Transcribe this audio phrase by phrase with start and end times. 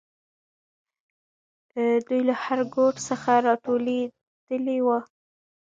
[2.07, 4.97] دوی له هر ګوټ څخه راټولېدلې وو.